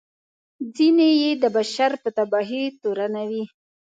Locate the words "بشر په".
1.55-2.09